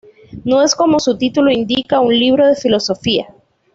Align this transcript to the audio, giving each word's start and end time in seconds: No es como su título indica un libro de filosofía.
No 0.43 0.63
es 0.63 0.73
como 0.73 0.99
su 0.99 1.15
título 1.15 1.51
indica 1.51 1.99
un 1.99 2.17
libro 2.17 2.47
de 2.47 2.55
filosofía. 2.55 3.35